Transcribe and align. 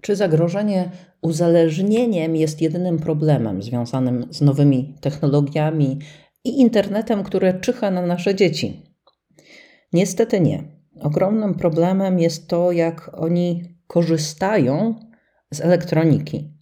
Czy 0.00 0.16
zagrożenie 0.16 0.90
uzależnieniem 1.22 2.36
jest 2.36 2.60
jedynym 2.60 2.98
problemem 2.98 3.62
związanym 3.62 4.26
z 4.30 4.40
nowymi 4.40 4.94
technologiami 5.00 5.98
i 6.44 6.60
internetem, 6.60 7.22
które 7.22 7.60
czyha 7.60 7.90
na 7.90 8.06
nasze 8.06 8.34
dzieci? 8.34 8.82
Niestety 9.92 10.40
nie. 10.40 10.64
Ogromnym 11.00 11.54
problemem 11.54 12.18
jest 12.18 12.48
to, 12.48 12.72
jak 12.72 13.10
oni 13.14 13.78
korzystają 13.86 14.94
z 15.50 15.60
elektroniki. 15.60 16.54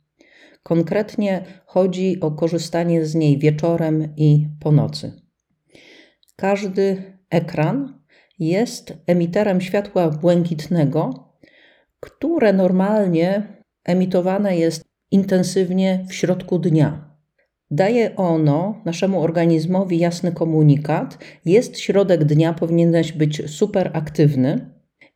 Konkretnie 0.62 1.44
chodzi 1.66 2.20
o 2.20 2.30
korzystanie 2.30 3.06
z 3.06 3.14
niej 3.14 3.38
wieczorem 3.38 4.16
i 4.16 4.48
po 4.60 4.72
nocy. 4.72 5.12
Każdy 6.36 7.02
ekran 7.30 8.02
jest 8.38 8.94
emiterem 9.06 9.60
światła 9.60 10.10
błękitnego, 10.10 11.31
które 12.02 12.52
normalnie 12.52 13.42
emitowane 13.84 14.56
jest 14.56 14.84
intensywnie 15.10 16.04
w 16.08 16.14
środku 16.14 16.58
dnia. 16.58 17.16
Daje 17.70 18.16
ono 18.16 18.82
naszemu 18.84 19.22
organizmowi 19.22 19.98
jasny 19.98 20.32
komunikat. 20.32 21.18
Jest 21.44 21.78
środek 21.78 22.24
dnia, 22.24 22.52
powinieneś 22.52 23.12
być 23.12 23.50
super 23.50 23.90
aktywny. 23.94 24.70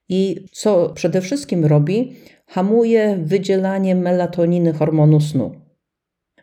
I 0.08 0.46
co 0.52 0.90
przede 0.90 1.20
wszystkim 1.20 1.64
robi, 1.64 2.16
hamuje 2.46 3.18
wydzielanie 3.24 3.94
melatoniny 3.94 4.72
hormonu 4.72 5.20
snu. 5.20 5.54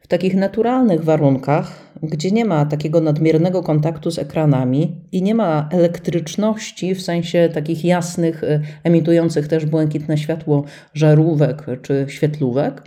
W 0.02 0.08
takich 0.08 0.36
naturalnych 0.36 1.04
warunkach, 1.04 1.93
gdzie 2.04 2.32
nie 2.32 2.46
ma 2.46 2.66
takiego 2.66 3.02
nadmiernego 3.02 3.64
kontaktu 3.64 4.12
z 4.12 4.20
ekranami 4.20 5.02
i 5.12 5.22
nie 5.22 5.36
ma 5.36 5.70
elektryczności 5.72 6.96
w 6.96 7.02
sensie 7.02 7.50
takich 7.54 7.86
jasnych, 7.86 8.44
y, 8.44 8.62
emitujących 8.84 9.48
też 9.48 9.66
błękitne 9.66 10.18
światło 10.18 10.64
żarówek 10.94 11.66
czy 11.82 12.06
świetlówek, 12.08 12.84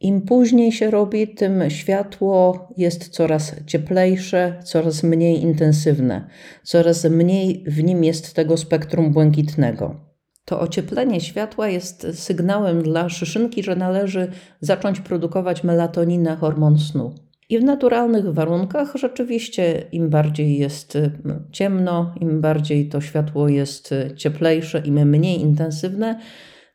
im 0.00 0.22
później 0.22 0.72
się 0.72 0.90
robi, 0.90 1.34
tym 1.34 1.70
światło 1.70 2.68
jest 2.76 3.08
coraz 3.08 3.56
cieplejsze, 3.66 4.60
coraz 4.64 5.02
mniej 5.02 5.42
intensywne, 5.42 6.28
coraz 6.62 7.04
mniej 7.04 7.64
w 7.66 7.82
nim 7.84 8.04
jest 8.04 8.34
tego 8.34 8.56
spektrum 8.56 9.12
błękitnego. 9.12 10.00
To 10.44 10.60
ocieplenie 10.60 11.20
światła 11.20 11.68
jest 11.68 12.06
sygnałem 12.12 12.82
dla 12.82 13.08
szyszynki, 13.08 13.62
że 13.62 13.76
należy 13.76 14.32
zacząć 14.60 15.00
produkować 15.00 15.64
melatoninę, 15.64 16.36
hormon 16.36 16.78
snu. 16.78 17.14
I 17.48 17.58
w 17.58 17.64
naturalnych 17.64 18.34
warunkach 18.34 18.92
rzeczywiście 18.94 19.84
im 19.92 20.10
bardziej 20.10 20.58
jest 20.58 20.98
no, 21.24 21.34
ciemno, 21.52 22.14
im 22.20 22.40
bardziej 22.40 22.88
to 22.88 23.00
światło 23.00 23.48
jest 23.48 23.94
cieplejsze, 24.16 24.78
im 24.78 25.10
mniej 25.10 25.40
intensywne, 25.40 26.20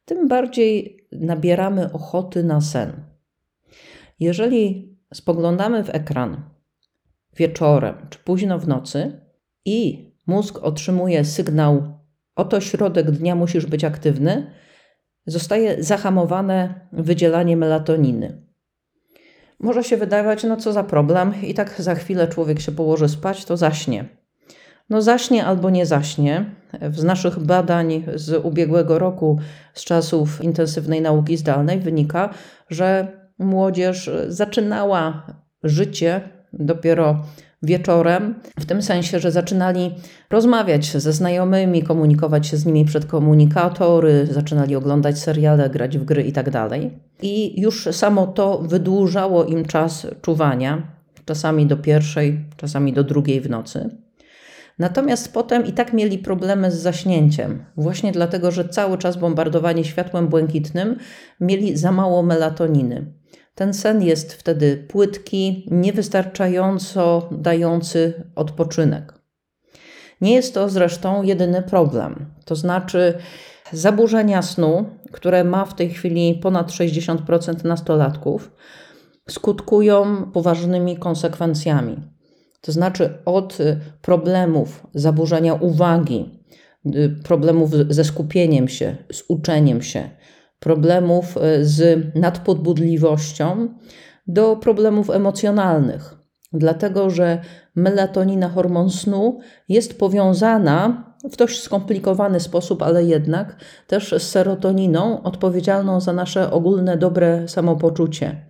tym 0.05 0.27
bardziej 0.27 0.99
nabieramy 1.11 1.93
ochoty 1.93 2.43
na 2.43 2.61
sen. 2.61 3.03
Jeżeli 4.19 4.95
spoglądamy 5.13 5.83
w 5.83 5.95
ekran 5.95 6.43
wieczorem 7.35 7.95
czy 8.09 8.19
późno 8.19 8.59
w 8.59 8.67
nocy 8.67 9.21
i 9.65 10.09
mózg 10.27 10.59
otrzymuje 10.63 11.25
sygnał, 11.25 11.99
oto 12.35 12.61
środek 12.61 13.11
dnia 13.11 13.35
musisz 13.35 13.65
być 13.65 13.83
aktywny, 13.83 14.51
zostaje 15.25 15.83
zahamowane 15.83 16.87
wydzielanie 16.91 17.57
melatoniny. 17.57 18.48
Może 19.59 19.83
się 19.83 19.97
wydawać, 19.97 20.43
no 20.43 20.57
co 20.57 20.73
za 20.73 20.83
problem, 20.83 21.33
i 21.41 21.53
tak 21.53 21.81
za 21.81 21.95
chwilę 21.95 22.27
człowiek 22.27 22.59
się 22.59 22.71
położy 22.71 23.09
spać, 23.09 23.45
to 23.45 23.57
zaśnie. 23.57 24.05
No 24.89 25.01
zaśnie 25.01 25.45
albo 25.45 25.69
nie 25.69 25.85
zaśnie. 25.85 26.45
Z 26.91 27.03
naszych 27.03 27.39
badań 27.39 28.03
z 28.15 28.45
ubiegłego 28.45 28.99
roku, 28.99 29.39
z 29.73 29.83
czasów 29.83 30.43
intensywnej 30.43 31.01
nauki 31.01 31.37
zdalnej, 31.37 31.79
wynika, 31.79 32.29
że 32.69 33.07
młodzież 33.39 34.11
zaczynała 34.27 35.27
życie 35.63 36.21
dopiero 36.53 37.23
wieczorem, 37.61 38.35
w 38.59 38.65
tym 38.65 38.81
sensie, 38.81 39.19
że 39.19 39.31
zaczynali 39.31 39.91
rozmawiać 40.29 40.97
ze 40.97 41.13
znajomymi, 41.13 41.83
komunikować 41.83 42.47
się 42.47 42.57
z 42.57 42.65
nimi 42.65 42.85
przed 42.85 43.05
komunikatory, 43.05 44.27
zaczynali 44.31 44.75
oglądać 44.75 45.19
seriale, 45.19 45.69
grać 45.69 45.97
w 45.97 46.05
gry 46.05 46.23
itd. 46.23 46.51
Tak 46.51 46.81
I 47.21 47.61
już 47.61 47.87
samo 47.91 48.27
to 48.27 48.59
wydłużało 48.59 49.45
im 49.45 49.65
czas 49.65 50.07
czuwania, 50.21 50.87
czasami 51.25 51.65
do 51.65 51.77
pierwszej, 51.77 52.45
czasami 52.57 52.93
do 52.93 53.03
drugiej 53.03 53.41
w 53.41 53.49
nocy. 53.49 53.89
Natomiast 54.79 55.33
potem 55.33 55.65
i 55.65 55.71
tak 55.71 55.93
mieli 55.93 56.17
problemy 56.17 56.71
z 56.71 56.75
zaśnięciem, 56.75 57.65
właśnie 57.77 58.11
dlatego, 58.11 58.51
że 58.51 58.69
cały 58.69 58.97
czas 58.97 59.17
bombardowani 59.17 59.85
światłem 59.85 60.27
błękitnym 60.27 60.95
mieli 61.41 61.77
za 61.77 61.91
mało 61.91 62.23
melatoniny. 62.23 63.18
Ten 63.59 63.73
sen 63.73 64.03
jest 64.03 64.33
wtedy 64.33 64.77
płytki, 64.77 65.67
niewystarczająco 65.71 67.29
dający 67.31 68.23
odpoczynek. 68.35 69.13
Nie 70.21 70.33
jest 70.33 70.53
to 70.53 70.69
zresztą 70.69 71.23
jedyny 71.23 71.61
problem. 71.61 72.25
To 72.45 72.55
znaczy, 72.55 73.13
zaburzenia 73.71 74.41
snu, 74.41 74.85
które 75.11 75.43
ma 75.43 75.65
w 75.65 75.75
tej 75.75 75.89
chwili 75.89 76.39
ponad 76.41 76.71
60% 76.71 77.65
nastolatków, 77.65 78.51
skutkują 79.29 80.31
poważnymi 80.31 80.97
konsekwencjami. 80.97 81.97
To 82.61 82.71
znaczy, 82.71 83.17
od 83.25 83.57
problemów 84.01 84.87
zaburzenia 84.93 85.53
uwagi, 85.53 86.45
problemów 87.23 87.71
ze 87.89 88.03
skupieniem 88.03 88.67
się, 88.67 88.97
z 89.11 89.23
uczeniem 89.27 89.81
się, 89.81 90.09
problemów 90.59 91.37
e, 91.37 91.65
z 91.65 92.07
nadpodbudliwością 92.15 93.67
do 94.27 94.55
problemów 94.55 95.09
emocjonalnych. 95.09 96.15
Dlatego, 96.53 97.09
że 97.09 97.41
melatonina, 97.75 98.49
hormon 98.49 98.89
snu, 98.89 99.39
jest 99.69 99.99
powiązana 99.99 101.09
w 101.31 101.35
dość 101.35 101.61
skomplikowany 101.61 102.39
sposób, 102.39 102.81
ale 102.81 103.03
jednak 103.03 103.55
też 103.87 104.15
z 104.17 104.29
serotoniną, 104.29 105.23
odpowiedzialną 105.23 106.01
za 106.01 106.13
nasze 106.13 106.51
ogólne 106.51 106.97
dobre 106.97 107.47
samopoczucie. 107.47 108.45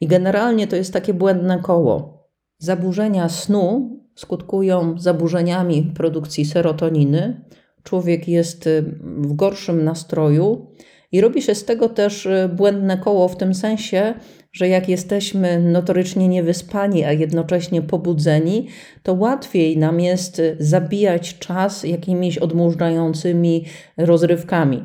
I 0.00 0.06
generalnie 0.06 0.66
to 0.66 0.76
jest 0.76 0.92
takie 0.92 1.14
błędne 1.14 1.58
koło. 1.58 2.20
Zaburzenia 2.58 3.28
snu 3.28 3.96
skutkują 4.14 4.98
zaburzeniami 4.98 5.92
produkcji 5.96 6.44
serotoniny. 6.44 7.44
Człowiek 7.82 8.28
jest 8.28 8.68
w 9.02 9.32
gorszym 9.32 9.84
nastroju, 9.84 10.66
i 11.12 11.20
robi 11.20 11.42
się 11.42 11.54
z 11.54 11.64
tego 11.64 11.88
też 11.88 12.26
y, 12.26 12.50
błędne 12.56 12.98
koło 12.98 13.28
w 13.28 13.36
tym 13.36 13.54
sensie, 13.54 14.14
że 14.52 14.68
jak 14.68 14.88
jesteśmy 14.88 15.60
notorycznie 15.60 16.28
niewyspani, 16.28 17.04
a 17.04 17.12
jednocześnie 17.12 17.82
pobudzeni, 17.82 18.66
to 19.02 19.14
łatwiej 19.14 19.78
nam 19.78 20.00
jest 20.00 20.38
y, 20.38 20.56
zabijać 20.58 21.38
czas 21.38 21.84
jakimiś 21.84 22.38
odmurzającymi 22.38 23.64
rozrywkami. 23.96 24.84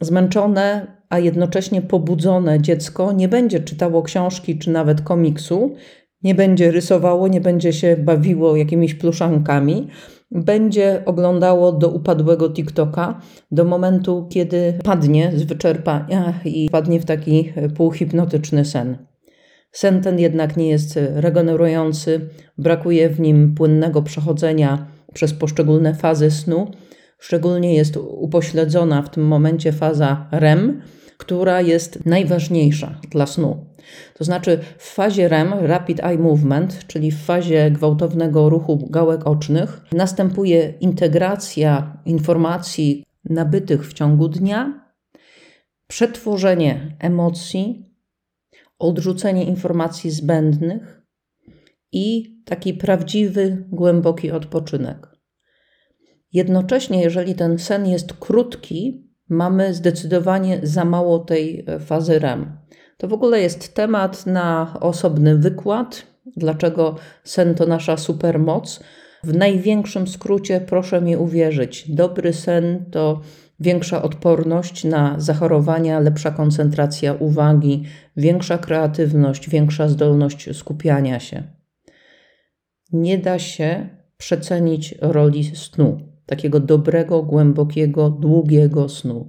Zmęczone, 0.00 0.86
a 1.08 1.18
jednocześnie 1.18 1.82
pobudzone 1.82 2.60
dziecko 2.60 3.12
nie 3.12 3.28
będzie 3.28 3.60
czytało 3.60 4.02
książki 4.02 4.58
czy 4.58 4.70
nawet 4.70 5.00
komiksu, 5.00 5.74
nie 6.22 6.34
będzie 6.34 6.70
rysowało, 6.70 7.28
nie 7.28 7.40
będzie 7.40 7.72
się 7.72 7.96
bawiło 7.96 8.56
jakimiś 8.56 8.94
pluszankami, 8.94 9.88
będzie 10.34 11.02
oglądało 11.06 11.72
do 11.72 11.88
upadłego 11.88 12.50
TikToka, 12.50 13.20
do 13.50 13.64
momentu, 13.64 14.26
kiedy 14.30 14.78
padnie 14.84 15.32
z 15.34 15.42
wyczerpania 15.42 16.40
i 16.44 16.68
padnie 16.70 17.00
w 17.00 17.04
taki 17.04 17.52
półhipnotyczny 17.76 18.64
sen. 18.64 18.98
Sen 19.72 20.02
ten 20.02 20.18
jednak 20.18 20.56
nie 20.56 20.68
jest 20.68 20.98
regenerujący, 21.14 22.28
brakuje 22.58 23.08
w 23.10 23.20
nim 23.20 23.54
płynnego 23.54 24.02
przechodzenia 24.02 24.86
przez 25.14 25.34
poszczególne 25.34 25.94
fazy 25.94 26.30
snu. 26.30 26.70
Szczególnie 27.18 27.74
jest 27.74 27.96
upośledzona 27.96 29.02
w 29.02 29.10
tym 29.10 29.26
momencie 29.26 29.72
faza 29.72 30.28
REM, 30.30 30.82
która 31.22 31.60
jest 31.60 32.06
najważniejsza 32.06 33.00
dla 33.10 33.26
snu. 33.26 33.66
To 34.14 34.24
znaczy 34.24 34.58
w 34.78 34.84
fazie 34.94 35.28
REM, 35.28 35.52
Rapid 35.60 36.00
Eye 36.00 36.18
Movement, 36.18 36.86
czyli 36.86 37.10
w 37.10 37.24
fazie 37.24 37.70
gwałtownego 37.70 38.48
ruchu 38.48 38.88
gałek 38.90 39.26
ocznych, 39.26 39.80
następuje 39.92 40.74
integracja 40.80 41.98
informacji 42.04 43.04
nabytych 43.24 43.88
w 43.88 43.92
ciągu 43.92 44.28
dnia, 44.28 44.90
przetworzenie 45.86 46.96
emocji, 46.98 47.94
odrzucenie 48.78 49.44
informacji 49.44 50.10
zbędnych 50.10 51.02
i 51.92 52.36
taki 52.44 52.74
prawdziwy, 52.74 53.64
głęboki 53.70 54.30
odpoczynek. 54.30 55.06
Jednocześnie, 56.32 57.02
jeżeli 57.02 57.34
ten 57.34 57.58
sen 57.58 57.86
jest 57.86 58.12
krótki, 58.12 59.11
mamy 59.32 59.74
zdecydowanie 59.74 60.60
za 60.62 60.84
mało 60.84 61.18
tej 61.18 61.66
fazy 61.80 62.18
REM. 62.18 62.56
To 62.98 63.08
w 63.08 63.12
ogóle 63.12 63.40
jest 63.40 63.74
temat 63.74 64.26
na 64.26 64.76
osobny 64.80 65.36
wykład. 65.36 66.06
Dlaczego 66.36 66.96
sen 67.24 67.54
to 67.54 67.66
nasza 67.66 67.96
supermoc? 67.96 68.80
W 69.24 69.34
największym 69.34 70.08
skrócie, 70.08 70.60
proszę 70.60 71.00
mi 71.00 71.16
uwierzyć, 71.16 71.90
dobry 71.90 72.32
sen 72.32 72.84
to 72.90 73.20
większa 73.60 74.02
odporność 74.02 74.84
na 74.84 75.14
zachorowania, 75.20 76.00
lepsza 76.00 76.30
koncentracja 76.30 77.14
uwagi, 77.14 77.84
większa 78.16 78.58
kreatywność, 78.58 79.50
większa 79.50 79.88
zdolność 79.88 80.56
skupiania 80.56 81.20
się. 81.20 81.42
Nie 82.92 83.18
da 83.18 83.38
się 83.38 83.88
przecenić 84.16 84.94
roli 85.00 85.56
snu, 85.56 86.11
takiego 86.26 86.60
dobrego, 86.60 87.22
głębokiego, 87.22 88.10
długiego 88.10 88.88
snu. 88.88 89.28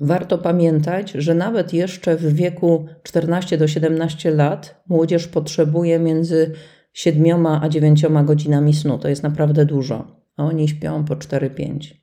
Warto 0.00 0.38
pamiętać, 0.38 1.10
że 1.10 1.34
nawet 1.34 1.72
jeszcze 1.72 2.16
w 2.16 2.34
wieku 2.34 2.86
14 3.02 3.58
do 3.58 3.68
17 3.68 4.30
lat 4.30 4.82
młodzież 4.88 5.28
potrzebuje 5.28 5.98
między 5.98 6.52
7 6.92 7.46
a 7.46 7.68
9 7.68 8.06
godzinami 8.24 8.74
snu. 8.74 8.98
To 8.98 9.08
jest 9.08 9.22
naprawdę 9.22 9.64
dużo, 9.64 10.22
a 10.36 10.44
oni 10.44 10.68
śpią 10.68 11.04
po 11.04 11.16
4-5. 11.16 11.94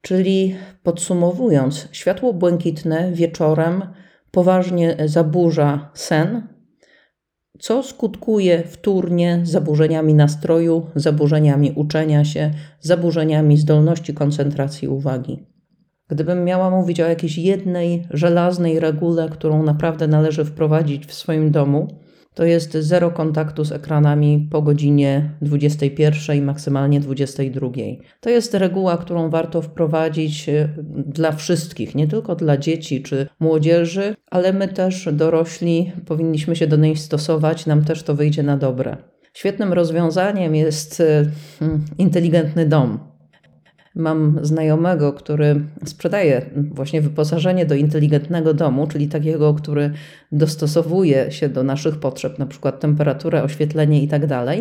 Czyli 0.00 0.54
podsumowując, 0.82 1.88
światło 1.92 2.32
błękitne 2.32 3.12
wieczorem 3.12 3.82
poważnie 4.30 4.96
zaburza 5.04 5.90
sen, 5.94 6.55
co 7.58 7.82
skutkuje 7.82 8.62
wtórnie 8.62 9.40
zaburzeniami 9.42 10.14
nastroju, 10.14 10.86
zaburzeniami 10.94 11.72
uczenia 11.72 12.24
się, 12.24 12.50
zaburzeniami 12.80 13.56
zdolności 13.56 14.14
koncentracji 14.14 14.88
uwagi. 14.88 15.46
Gdybym 16.08 16.44
miała 16.44 16.70
mówić 16.70 17.00
o 17.00 17.08
jakiejś 17.08 17.38
jednej 17.38 18.06
żelaznej 18.10 18.80
regule, 18.80 19.28
którą 19.28 19.62
naprawdę 19.62 20.08
należy 20.08 20.44
wprowadzić 20.44 21.06
w 21.06 21.14
swoim 21.14 21.50
domu, 21.50 21.88
to 22.36 22.44
jest 22.44 22.72
zero 22.72 23.10
kontaktu 23.10 23.64
z 23.64 23.72
ekranami 23.72 24.48
po 24.50 24.62
godzinie 24.62 25.30
21, 25.42 26.44
maksymalnie 26.44 27.00
22. 27.00 27.68
To 28.20 28.30
jest 28.30 28.54
reguła, 28.54 28.96
którą 28.96 29.30
warto 29.30 29.62
wprowadzić 29.62 30.48
e, 30.48 30.68
dla 31.06 31.32
wszystkich, 31.32 31.94
nie 31.94 32.08
tylko 32.08 32.36
dla 32.36 32.56
dzieci 32.56 33.02
czy 33.02 33.26
młodzieży, 33.40 34.14
ale 34.30 34.52
my 34.52 34.68
też, 34.68 35.08
dorośli, 35.12 35.92
powinniśmy 36.06 36.56
się 36.56 36.66
do 36.66 36.76
niej 36.76 36.96
stosować, 36.96 37.66
nam 37.66 37.84
też 37.84 38.02
to 38.02 38.14
wyjdzie 38.14 38.42
na 38.42 38.56
dobre. 38.56 38.96
Świetnym 39.34 39.72
rozwiązaniem 39.72 40.54
jest 40.54 41.00
e, 41.00 41.24
hmm, 41.58 41.84
inteligentny 41.98 42.66
dom. 42.66 43.15
Mam 43.96 44.38
znajomego, 44.42 45.12
który 45.12 45.60
sprzedaje 45.84 46.50
właśnie 46.70 47.00
wyposażenie 47.00 47.66
do 47.66 47.74
inteligentnego 47.74 48.54
domu, 48.54 48.86
czyli 48.86 49.08
takiego, 49.08 49.54
który 49.54 49.90
dostosowuje 50.32 51.30
się 51.30 51.48
do 51.48 51.62
naszych 51.62 51.98
potrzeb, 52.00 52.38
na 52.38 52.46
przykład 52.46 52.80
temperaturę, 52.80 53.42
oświetlenie 53.42 54.00
itd. 54.02 54.28
Tak 54.28 54.56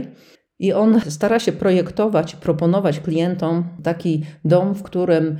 I 0.59 0.73
on 0.73 1.01
stara 1.07 1.39
się 1.39 1.51
projektować, 1.51 2.35
proponować 2.35 2.99
klientom 2.99 3.63
taki 3.83 4.23
dom, 4.45 4.75
w 4.75 4.83
którym 4.83 5.37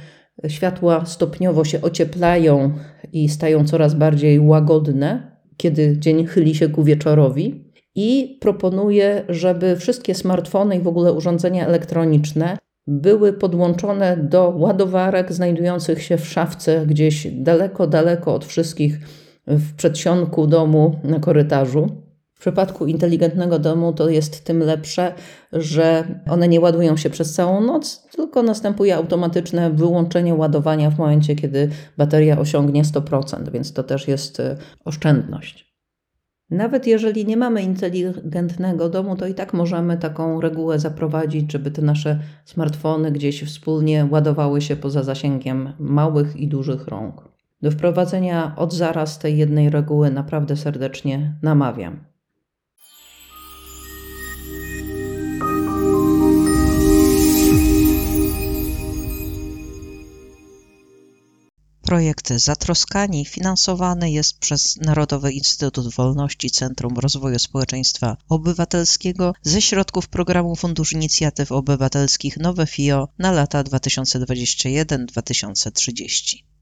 światła 0.47 1.05
stopniowo 1.05 1.65
się 1.65 1.81
ocieplają 1.81 2.71
i 3.13 3.29
stają 3.29 3.65
coraz 3.65 3.95
bardziej 3.95 4.39
łagodne, 4.39 5.37
kiedy 5.57 5.97
dzień 5.99 6.25
chyli 6.25 6.55
się 6.55 6.69
ku 6.69 6.83
wieczorowi. 6.83 7.65
I 7.95 8.37
proponuje, 8.41 9.23
żeby 9.29 9.75
wszystkie 9.75 10.15
smartfony 10.15 10.75
i 10.75 10.81
w 10.81 10.87
ogóle 10.87 11.13
urządzenia 11.13 11.67
elektroniczne 11.67 12.57
były 12.87 13.33
podłączone 13.33 14.17
do 14.17 14.49
ładowarek 14.49 15.33
znajdujących 15.33 16.01
się 16.01 16.17
w 16.17 16.27
szafce 16.27 16.85
gdzieś 16.85 17.27
daleko, 17.31 17.87
daleko 17.87 18.33
od 18.33 18.45
wszystkich 18.45 18.99
w 19.47 19.75
przedsionku 19.75 20.47
domu 20.47 20.99
na 21.03 21.19
korytarzu. 21.19 22.05
W 22.33 22.39
przypadku 22.39 22.85
inteligentnego 22.85 23.59
domu 23.59 23.93
to 23.93 24.09
jest 24.09 24.43
tym 24.43 24.59
lepsze, 24.59 25.13
że 25.51 26.03
one 26.29 26.47
nie 26.47 26.59
ładują 26.59 26.97
się 26.97 27.09
przez 27.09 27.33
całą 27.33 27.61
noc, 27.61 28.07
tylko 28.15 28.43
następuje 28.43 28.95
automatyczne 28.95 29.71
wyłączenie 29.71 30.35
ładowania 30.35 30.91
w 30.91 30.97
momencie, 30.97 31.35
kiedy 31.35 31.69
bateria 31.97 32.39
osiągnie 32.39 32.83
100%, 32.83 33.51
więc 33.51 33.73
to 33.73 33.83
też 33.83 34.07
jest 34.07 34.39
e, 34.39 34.57
oszczędność. 34.85 35.74
Nawet 36.49 36.87
jeżeli 36.87 37.25
nie 37.25 37.37
mamy 37.37 37.61
inteligentnego 37.61 38.89
domu, 38.89 39.15
to 39.15 39.27
i 39.27 39.33
tak 39.33 39.53
możemy 39.53 39.97
taką 39.97 40.41
regułę 40.41 40.79
zaprowadzić, 40.79 41.51
żeby 41.51 41.71
te 41.71 41.81
nasze 41.81 42.19
smartfony 42.45 43.11
gdzieś 43.11 43.43
wspólnie 43.43 44.07
ładowały 44.11 44.61
się 44.61 44.75
poza 44.75 45.03
zasięgiem 45.03 45.73
małych 45.79 46.35
i 46.35 46.47
dużych 46.47 46.87
rąk. 46.87 47.29
Do 47.61 47.71
wprowadzenia 47.71 48.55
od 48.57 48.73
zaraz 48.73 49.19
tej 49.19 49.37
jednej 49.37 49.69
reguły 49.69 50.11
naprawdę 50.11 50.55
serdecznie 50.55 51.33
namawiam. 51.41 52.14
Projekt 61.85 62.33
Zatroskani 62.35 63.25
finansowany 63.25 64.11
jest 64.11 64.39
przez 64.39 64.77
Narodowy 64.77 65.31
Instytut 65.31 65.95
Wolności 65.95 66.51
Centrum 66.51 66.97
Rozwoju 66.97 67.39
Społeczeństwa 67.39 68.17
Obywatelskiego 68.29 69.33
ze 69.41 69.61
środków 69.61 70.07
programu 70.07 70.55
Fundusz 70.55 70.93
Inicjatyw 70.93 71.51
Obywatelskich 71.51 72.37
Nowe 72.37 72.67
FIO 72.67 73.07
na 73.19 73.31
lata 73.31 73.63
2021-2030. 73.63 76.54